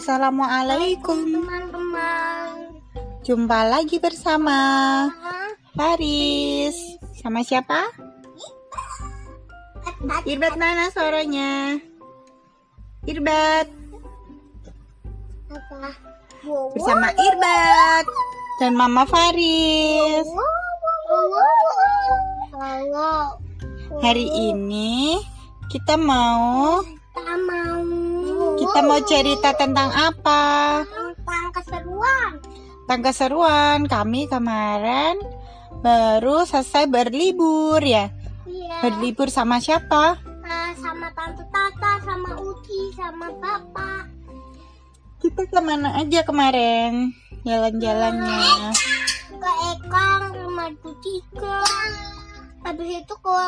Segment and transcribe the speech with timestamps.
[0.00, 2.72] Assalamualaikum teman-teman.
[3.20, 4.56] Jumpa lagi bersama
[5.76, 6.72] Faris.
[7.20, 7.84] Sama siapa?
[10.24, 10.56] Irbat.
[10.56, 11.76] Mana suaranya?
[13.04, 13.68] Irbat.
[15.52, 15.92] Apa?
[16.48, 18.04] Bersama Irbat
[18.56, 20.24] Dan Mama Faris.
[24.00, 25.20] Hari ini
[25.68, 26.80] Kita mau
[28.70, 30.42] Kita mau cerita tentang apa?
[31.18, 32.30] tentang keseruan.
[32.86, 35.18] Tentang keseruan Kami kemarin
[35.82, 38.14] baru selesai berlibur ya
[38.46, 38.78] Iya.
[38.86, 40.22] Berlibur sama siapa?
[40.22, 44.06] Nah, sama tante Tata, sama Uci, sama Papa.
[45.18, 47.10] Kita ke mana aja kemarin
[47.42, 48.70] jalan-jalannya?
[49.30, 50.70] Ke Ekang, rumah
[51.02, 51.62] Tiga.
[52.62, 53.40] Habis itu ke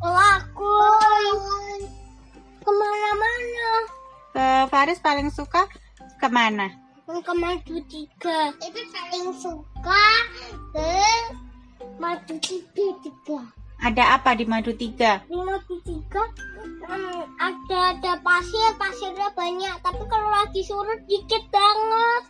[0.00, 0.76] ke aku.
[2.64, 3.68] Ke mana-mana.
[4.34, 5.62] Ke Faris paling suka
[6.18, 6.66] ke mana?
[7.06, 8.50] Ke Madu Tiga.
[8.58, 10.06] Itu paling suka
[10.74, 10.94] ke
[12.02, 13.38] Madu Tiga tiga.
[13.78, 15.22] Ada apa di Madu Tiga?
[15.30, 16.26] Di Madu Tiga
[16.90, 19.78] hmm, ada ada pasir, pasirnya banyak.
[19.86, 22.22] Tapi kalau lagi surut dikit banget.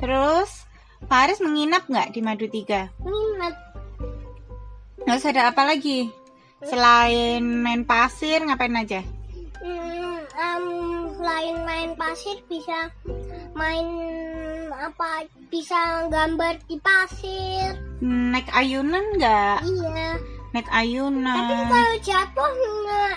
[0.00, 0.64] Terus
[1.04, 2.88] Faris menginap nggak di Madu Tiga?
[3.04, 3.52] Minat.
[5.04, 6.08] Terus ada apa lagi?
[6.64, 9.04] Selain main pasir ngapain aja?
[9.60, 10.64] Hmm, em,
[11.26, 12.86] selain main pasir bisa
[13.58, 13.82] main
[14.70, 15.26] apa?
[15.50, 17.74] Bisa gambar di pasir.
[17.98, 19.58] Naik ayunan nggak?
[19.66, 20.22] Iya.
[20.54, 21.66] Naik Tapi ayunan.
[21.66, 23.16] kalau jatuh nggak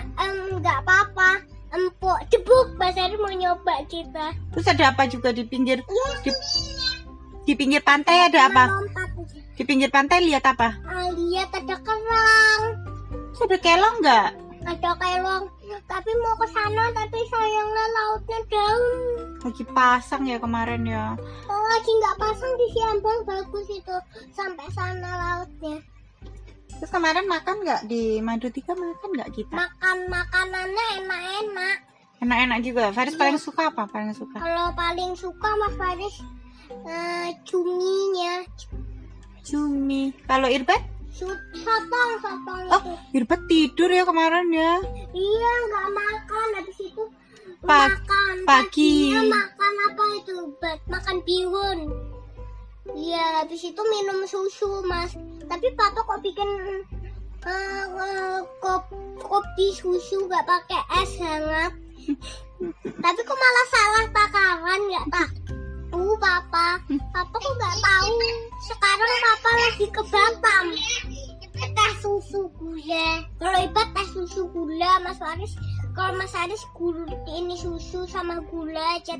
[0.58, 1.38] nggak apa-apa.
[1.70, 4.34] Empuk, debuk, Mas Ari mau nyoba kita.
[4.50, 6.30] Terus ada apa juga di pinggir Iya, di,
[7.46, 8.74] di pinggir pantai ada apa?
[9.54, 10.82] Di pinggir pantai lihat apa?
[10.82, 12.62] Ah, lihat ada kerang,
[13.38, 14.30] ada kelong nggak?
[14.66, 15.44] ada kelong.
[15.90, 18.86] Tapi mau ke sana, tapi sayangnya lautnya daun.
[19.42, 21.18] Lagi pasang ya kemarin ya.
[21.50, 23.96] Oh, lagi nggak pasang di Siambang bagus itu
[24.30, 25.82] sampai sana lautnya.
[26.78, 29.52] Terus kemarin makan nggak di Madu Tiga makan nggak kita?
[29.52, 31.76] Makan makanannya enak-enak.
[32.22, 32.84] Enak-enak juga.
[32.94, 33.20] Faris Iya.
[33.20, 33.82] paling suka apa?
[33.90, 34.36] Paling suka?
[34.38, 36.16] Kalau paling suka Mas Faris
[36.70, 38.46] eh, cuminya,
[39.42, 40.14] Cumi.
[40.28, 40.78] Kalau Irbat?
[41.10, 42.92] Sotong sotong Oh, itu.
[43.14, 44.78] Irbat tidur ya kemarin ya.
[45.10, 47.04] Iya, nggak makan habis itu
[47.60, 49.12] Pa- makan pagi.
[49.12, 50.34] paginya makan apa itu?
[50.56, 51.78] Bat- Makan bihun.
[52.90, 55.12] Iya, habis itu minum susu, Mas.
[55.44, 56.48] Tapi Papa kok bikin
[57.40, 58.88] eh, eh, kop,
[59.20, 61.72] kopi susu nggak pakai es hangat?
[63.04, 65.28] Tapi kok malah salah takaran nggak tak?
[65.90, 66.78] Uh, Papa,
[67.10, 68.14] Papa kok nggak tahu?
[68.62, 70.66] Sekarang Papa lagi ke Batam.
[71.60, 73.26] Teh susu gula.
[73.42, 75.52] Kalau ibat teh susu gula, Mas Faris.
[75.98, 79.18] Kalau Mas Faris gula ini susu sama gula aja.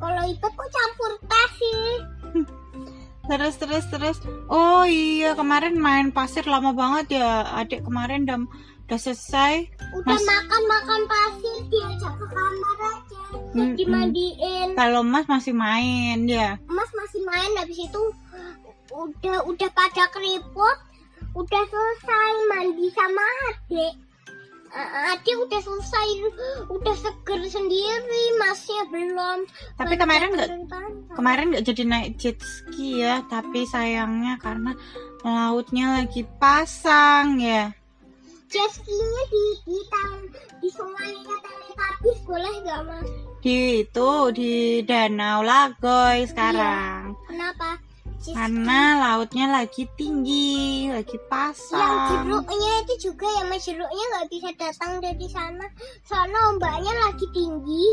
[0.00, 1.84] Kalau ibat kok campur teh sih?
[3.30, 4.18] Terus terus terus.
[4.50, 7.46] Oh iya kemarin main pasir lama banget ya.
[7.62, 8.42] Adik kemarin udah
[8.90, 9.70] udah selesai.
[9.94, 13.22] Udah Mas- makan makan pasir diajak ke kamar aja.
[13.54, 13.78] Mm-mm.
[13.78, 14.74] dimandiin.
[14.74, 16.58] Kalau Mas masih main ya.
[16.66, 18.02] Mas masih main habis itu
[18.90, 20.76] udah udah pada keriput,
[21.38, 23.22] udah selesai mandi sama
[23.54, 23.94] adik.
[24.70, 26.08] A- Adik udah selesai,
[26.70, 29.38] udah seger sendiri, masnya belum.
[29.74, 30.50] Tapi kemarin nggak
[31.14, 33.26] kemarin nggak jadi naik jet ski ya.
[33.26, 34.78] Tapi sayangnya karena
[35.26, 37.74] lautnya lagi pasang ya.
[38.50, 40.18] jet ski-nya di di tang
[40.58, 43.08] di sungainya Teletubbies boleh nggak mas?
[43.40, 47.14] Di itu di Danau Lagoy sekarang.
[47.30, 47.78] Kenapa?
[48.20, 52.28] Karena lautnya lagi tinggi, lagi yang pasang.
[52.28, 53.64] jeruknya itu juga ya mas.
[53.64, 55.66] Jeruknya nggak bisa datang dari sana.
[56.04, 57.86] Soalnya ombaknya lagi tinggi.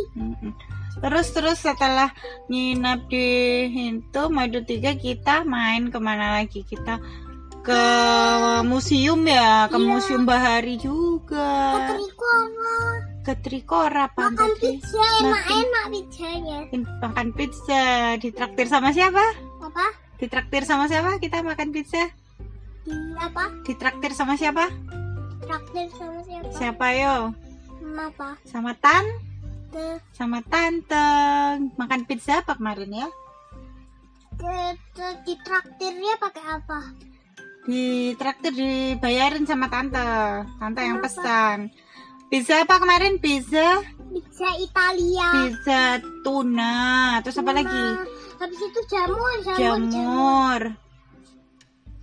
[0.97, 2.11] Terus terus setelah
[2.51, 3.27] nginap di
[3.71, 6.65] itu Madu Tiga kita main ke mana lagi?
[6.67, 6.99] Kita
[7.63, 7.83] ke
[8.63, 9.87] museum ya ke Iya.
[9.87, 11.47] museum bahari ke juga
[11.91, 12.79] Trikora.
[13.27, 16.59] Ke Trikora makan pizza enak-enak pizzanya.
[17.03, 19.19] Makan pizza ditraktir sama siapa?
[19.59, 19.87] Apa
[20.17, 21.21] ditraktir sama siapa?
[21.21, 22.09] Kita makan pizza?
[22.85, 23.53] Di apa?
[23.65, 24.69] Ditraktir sama siapa?
[25.41, 26.49] Traktir sama siapa?
[26.53, 27.15] Siapa yo?
[27.97, 28.29] Apa?
[28.45, 29.05] Sama tan?
[29.73, 31.09] Ke sama tante.
[31.77, 33.09] Makan pizza apa kemarin ya
[34.37, 34.57] ke,
[34.93, 36.79] ke di traktirnya pakai apa?
[37.67, 40.45] Di traktir dibayarin sama tante.
[40.61, 41.09] Tante yang Kenapa?
[41.09, 41.57] pesan.
[42.31, 43.19] Pizza apa kemarin?
[43.19, 43.81] Pizza?
[44.07, 45.27] Pizza Italia.
[45.35, 45.81] Pizza
[46.23, 46.75] tuna.
[47.25, 47.59] Terus apa Tuna.
[47.59, 47.85] lagi
[48.37, 49.91] habis itu jamur jamur jamur.
[49.91, 50.61] jamur.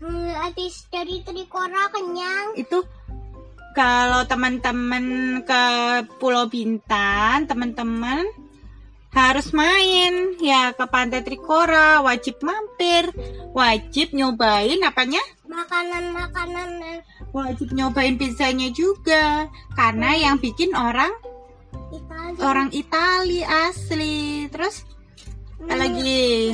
[0.05, 2.59] Hmm, habis dari Trikora kenyang.
[2.61, 2.85] Itu
[3.75, 5.65] kalau teman-teman ke
[6.21, 8.23] Pulau Bintan teman-teman
[9.15, 10.37] harus main.
[10.43, 13.11] Ya ke Pantai Trikora, wajib mampir,
[13.57, 15.23] wajib nyobain apanya?
[15.49, 17.01] Makanan-makanan.
[17.33, 19.49] Wajib nyobain pizzanya juga.
[19.73, 21.15] Karena yang bikin orang
[21.95, 22.43] Italia.
[22.43, 24.51] orang Itali asli.
[24.51, 24.83] Terus
[25.57, 26.53] apa lagi?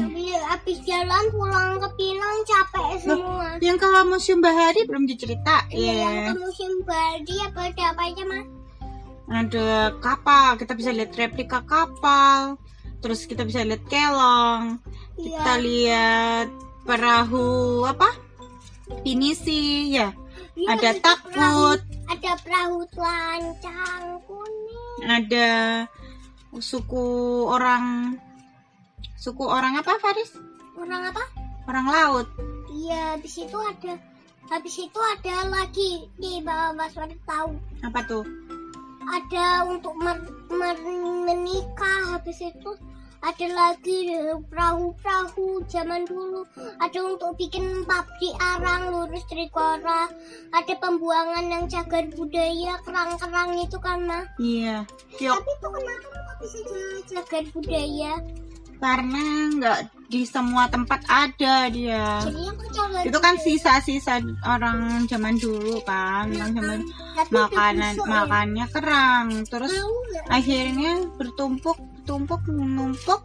[0.51, 3.49] Habis, jalan pulang ke Pinang capek semua.
[3.59, 5.71] Yang ke Museum Bahari belum diceritain.
[5.71, 8.47] Yang ke musim Bali apa ada apa aja mas?
[9.31, 12.59] ada kapal kita bisa lihat replika kapal
[12.99, 14.83] terus kita bisa lihat kelong
[15.15, 15.63] kita Iya.
[15.63, 16.47] lihat
[16.83, 18.11] perahu apa
[19.01, 20.11] pinisi ya
[20.53, 21.81] Iya, ada perahu- takut
[22.11, 24.99] Ada perahu lancang kuning.
[25.07, 25.51] ada
[26.59, 27.07] suku
[27.47, 28.19] orang
[29.21, 30.33] suku orang apa Faris?
[30.81, 31.21] Orang apa?
[31.69, 32.27] orang laut.
[32.73, 33.95] Iya, habis itu ada
[34.51, 36.09] habis itu ada lagi.
[36.19, 37.55] Nih Bapak Mas Wadi tahu.
[37.85, 38.25] apa tuh?
[39.07, 40.83] Ada untuk mer- mer-
[41.29, 42.73] menikah habis itu
[43.21, 44.09] ada lagi
[44.49, 46.43] perahu-perahu zaman dulu.
[46.81, 50.09] Ada untuk bikin pabrik arang lurus trikora
[50.51, 54.83] ada pembuangan yang cagar budaya kerang-kerang itu kan mah iya.
[55.21, 58.13] Tapi itu kenapa kok bisa ja- cagar budaya
[58.81, 59.25] karena
[59.61, 59.79] nggak
[60.11, 62.25] di semua tempat ada dia.
[63.07, 68.05] Itu kan sisa-sisa orang zaman dulu kan orang zaman udah makanan ya.
[68.09, 69.27] makannya kerang.
[69.47, 69.73] Terus
[70.33, 71.77] akhirnya bertumpuk
[72.09, 73.23] tumpuk menumpuk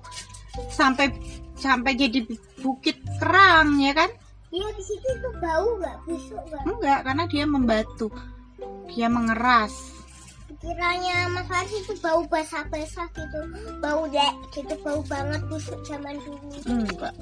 [0.70, 1.10] sampai
[1.56, 2.22] sampai jadi
[2.60, 4.12] bukit kerang ya kan?
[4.52, 5.98] Iya di situ itu bau nggak?
[6.06, 6.62] Busuk nggak?
[6.68, 8.08] enggak karena dia membatu
[8.92, 9.95] dia mengeras
[10.62, 13.40] Kiranya Mas Faris itu bau basah-basah gitu,
[13.84, 16.48] bau dek gitu, bau banget busuk zaman dulu.
[16.66, 17.14] enggak.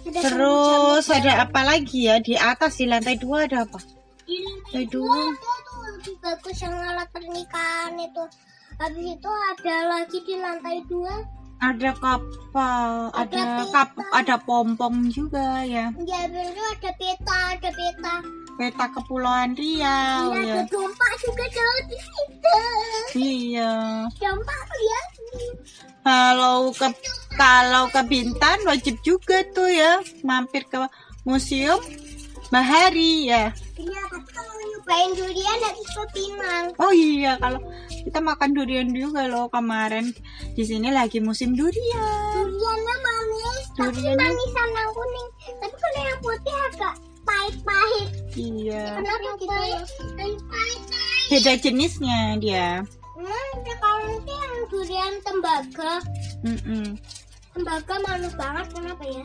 [0.00, 2.16] Udah terus ada apa lagi ya?
[2.18, 3.78] Di atas di lantai dua ada apa?
[4.24, 5.16] Di lantai dua.
[5.30, 8.24] itu tuh lebih bagus yang alat pernikahan itu.
[8.80, 11.14] Habis itu ada lagi di lantai dua,
[11.60, 15.92] ada kapal Ada ada kap ada pompong juga ya.
[15.92, 18.14] Habis itu ada peta, ada peta.
[18.56, 20.54] peta kepulauan Riau Iya, ya.
[20.56, 22.19] ada dompak juga jauh di situ.
[23.18, 23.72] Iya
[24.80, 25.06] lihat.
[26.00, 26.88] Kalau ke
[27.36, 30.80] kalau ke Bintan wajib juga tuh ya mampir ke
[31.28, 31.80] museum
[32.50, 33.54] Bahari ya.
[33.78, 36.66] Iya, tapi kalau nyobain durian harus ke Pinang.
[36.82, 37.62] Oh iya kalau
[38.02, 40.10] kita makan durian juga loh kemarin
[40.58, 42.34] di sini lagi musim durian.
[42.34, 45.28] Duriannya manis, tapi Duriannya- manisan yang kuning.
[45.62, 48.08] Tapi kalau yang putih agak pahit-pahit.
[48.34, 48.84] Iya.
[48.98, 49.80] Kenapa gitu ya?
[50.18, 51.09] Pahit-pahit.
[51.30, 52.82] Beda jenisnya dia.
[53.14, 55.94] Hmm, kalau itu yang durian tembaga.
[56.42, 56.98] Mm-mm.
[57.54, 59.24] Tembaga manis banget, kenapa ya?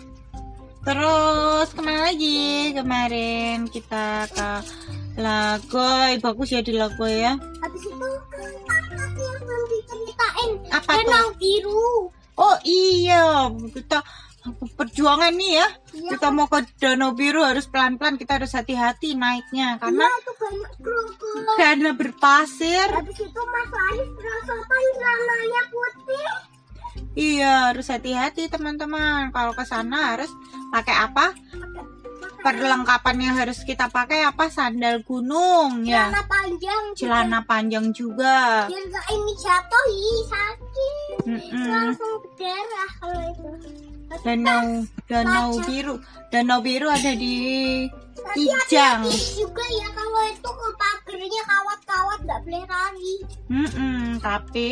[0.86, 4.50] Terus ke mana lagi kemarin kita ke
[5.18, 7.34] Lagoy bagus ya di Lagoy ya.
[7.66, 8.10] Habis itu
[9.18, 10.50] yang belum diceritain.
[10.70, 12.14] Apa Danau biru.
[12.38, 14.04] Oh iya kita
[14.78, 15.68] perjuangan nih ya.
[15.96, 20.32] Iya, Kita mau ke Danau Biru harus pelan-pelan kita harus hati-hati naiknya karena Iya, itu
[20.38, 20.72] banyak
[21.56, 22.88] karena berpasir.
[22.92, 26.28] Habis itu Mas Faris merasakan celananya putih.
[27.16, 29.32] Iya harus hati-hati teman-teman.
[29.32, 30.32] Kalau ke sana harus
[30.72, 31.32] pakai apa?
[32.46, 34.52] Perlengkapan yang harus kita pakai apa?
[34.54, 36.12] Sandal gunung ya.
[36.12, 36.84] Celana panjang.
[36.94, 37.00] juga.
[37.02, 38.70] Celana panjang juga.
[38.70, 39.86] Biar ini jatuh,
[40.30, 41.18] sakit.
[41.26, 41.66] Mm-mm.
[41.72, 43.95] Langsung berdarah kalau itu.
[44.24, 45.50] Danau Danau.
[45.62, 45.96] Biru.
[46.30, 47.36] Danau Biru ada di
[48.16, 49.06] Tapi Ijang.
[49.38, 53.14] juga ya kalau itu pagernya kawat-kawat nggak boleh lari.
[53.48, 54.70] Mm-mm, tapi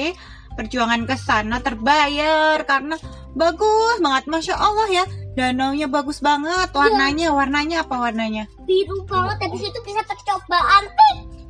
[0.54, 2.98] perjuangan ke sana terbayar karena
[3.38, 5.06] bagus banget, masya Allah ya.
[5.34, 8.46] Danaunya bagus banget, warnanya, warnanya apa warnanya?
[8.66, 10.84] Biru banget, habis itu bisa percobaan.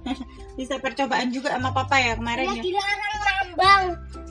[0.54, 2.62] Bisa percobaan juga sama papa ya kemarin Ya ya.
[2.62, 3.84] dilarang nambang.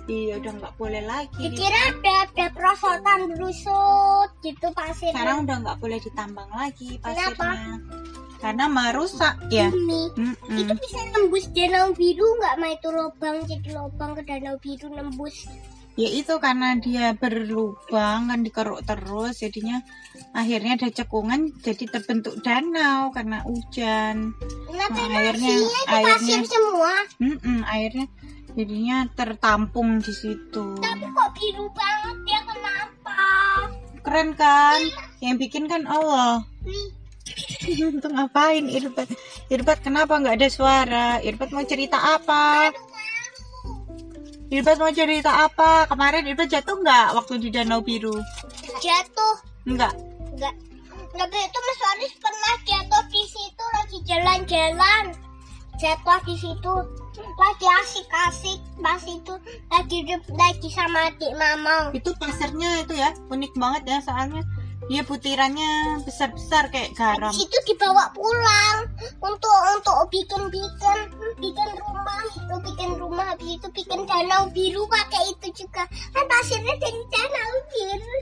[0.02, 1.38] Iya udah nggak boleh lagi.
[1.40, 5.14] Dikira ada ada perosotan berusut gitu pasirnya.
[5.14, 7.38] Sekarang udah nggak boleh ditambang lagi Kenapa?
[7.38, 7.76] pasirnya.
[8.36, 9.70] Karena merusak ya.
[9.70, 10.02] Ini.
[10.12, 10.58] Mm-mm.
[10.58, 15.46] Itu bisa nembus danau biru nggak mah itu lubang jadi lubang ke danau biru nembus.
[15.92, 19.84] Ya itu karena dia berlubang kan dikeruk terus jadinya
[20.32, 24.32] akhirnya ada cekungan jadi terbentuk danau karena hujan.
[24.66, 26.92] Kenapa Nah, airnya- pasir airnya- semua?
[27.20, 28.08] Mm-mm, airnya
[28.52, 30.76] jadinya tertampung di situ.
[30.80, 33.20] Tapi kok biru banget ya kenapa?
[34.02, 34.80] Keren kan?
[35.22, 36.44] Yang bikin kan Allah.
[37.94, 39.08] Untuk ngapain Irbat?
[39.48, 41.08] Irbat kenapa nggak ada suara?
[41.22, 42.74] Irbat mau cerita apa?
[44.52, 45.88] Irbat mau cerita apa?
[45.88, 48.12] Kemarin Irbat jatuh nggak waktu di Danau Biru?
[48.82, 49.34] jatuh.
[49.64, 49.94] Enggak.
[50.34, 50.54] Enggak.
[51.12, 55.04] Tapi itu Mas Faris pernah jatuh di situ lagi jalan-jalan.
[55.78, 56.74] Jatuh di situ.
[57.20, 59.34] Lagi asik-asik pas itu
[59.68, 59.98] lagi
[60.32, 61.92] lagi sama adik mama.
[61.92, 64.42] Itu pasirnya itu ya unik banget ya soalnya.
[64.90, 67.30] Dia butirannya besar-besar kayak garam.
[67.30, 68.90] Habis itu dibawa pulang
[69.22, 70.98] untuk untuk bikin bikin
[71.38, 75.86] bikin rumah itu bikin rumah habis itu bikin danau biru pakai itu juga.
[75.86, 78.14] Kan pasirnya dari danau biru.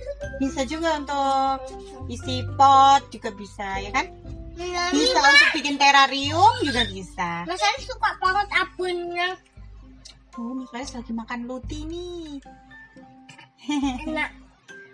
[0.44, 1.58] Bisa juga untuk
[2.12, 4.06] isi pot juga bisa ya kan?
[4.58, 7.44] Nah, Bisa untuk bikin terarium juga bisa.
[7.44, 9.28] Mas Aris suka banget abunnya
[10.38, 12.38] Oh, Mas Faris lagi makan luti nih.
[14.06, 14.30] enak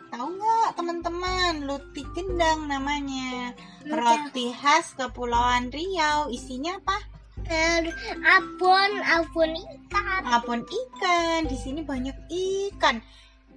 [0.07, 3.53] Tahu nggak teman-teman, luti gendang namanya.
[3.85, 6.31] Roti khas Kepulauan Riau.
[6.31, 6.99] Isinya apa?
[7.47, 7.91] Eh,
[8.23, 11.51] abon abon ikan Abon ikan.
[11.51, 13.03] Di sini banyak ikan.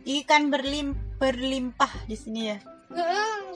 [0.04, 2.58] Ikan berlim berlimpah di sini ya.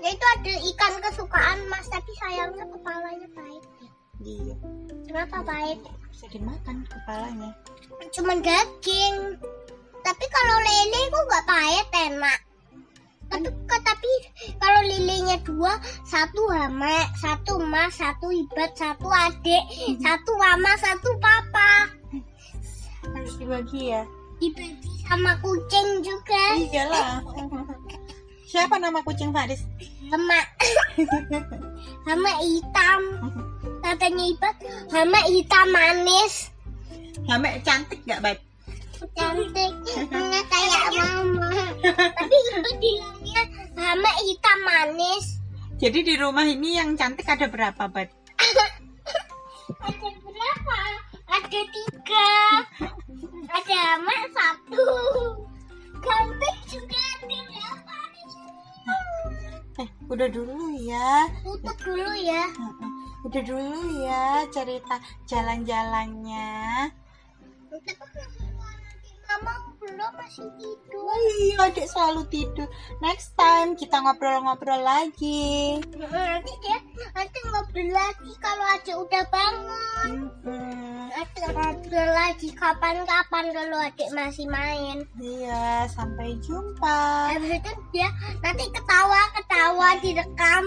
[0.05, 3.63] Itu ada ikan kesukaan Mas tapi sayangnya kepalanya pahit
[4.19, 4.55] Iya.
[5.03, 7.51] kenapa pahit Bisa dimakan kepalanya.
[8.09, 9.15] cuman daging
[9.99, 12.39] tapi kalau lele kok nggak pahit enak
[13.25, 14.11] tapi tapi
[14.55, 19.63] kalau lelenya dua satu hama satu mas satu ibat satu adik
[19.97, 21.89] satu mama satu papa
[23.05, 24.03] Harus dibagi ya.
[24.37, 27.19] dibagi sama kucing juga Iyalah.
[28.49, 29.65] Siapa nama kucing Faris?
[30.13, 30.39] Hama
[32.05, 33.01] hama hitam
[33.81, 34.55] katanya ibat
[34.93, 36.53] hama hitam manis
[37.25, 38.37] Hame cantik gak, Bat?
[39.17, 41.49] cantik nggak kayak mama
[42.13, 43.41] tapi ibat bilangnya
[43.73, 45.41] hama hitam manis
[45.81, 48.07] Jadi di rumah ini yang cantik ada berapa, Bat?
[49.83, 50.79] Ada berapa?
[51.27, 52.31] Ada tiga.
[53.51, 54.87] Ada amak satu.
[55.99, 56.62] Ganteng
[60.13, 61.25] udah dulu ya.
[61.41, 62.45] Tutup dulu ya.
[63.25, 66.91] Udah dulu ya cerita jalan-jalannya.
[69.33, 71.01] Mama belum masih tidur.
[71.09, 72.69] Oh iya, adik selalu tidur.
[73.01, 75.81] Next time kita ngobrol-ngobrol lagi.
[75.97, 76.77] Nanti dia
[77.17, 80.29] nanti ngobrol lagi kalau adik udah bangun.
[80.29, 80.53] Mm-mm.
[80.53, 80.62] Adik
[81.53, 85.03] ngobrol lagi kapan-kapan kalau adik masih main.
[85.19, 87.33] Iya, sampai jumpa.
[87.35, 88.09] Habis itu dia
[88.43, 90.63] nanti ketawa-ketawa direkam.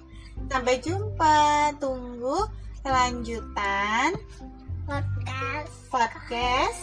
[0.52, 1.72] Sampai jumpa.
[1.80, 2.44] Tunggu
[2.84, 4.12] kelanjutan
[4.84, 5.72] Podcast.
[5.88, 6.80] podcast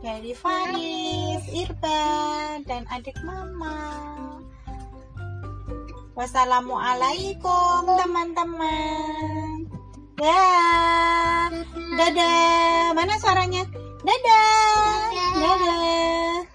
[0.00, 4.00] dari Faris, Irban, dan adik mama.
[6.16, 9.53] Wassalamualaikum teman-teman.
[10.14, 11.50] Dadah.
[11.98, 12.94] Dadah.
[12.94, 13.66] Mana suaranya?
[14.06, 15.10] Dadah.
[15.10, 15.58] Dadah.
[15.58, 16.53] Dadah.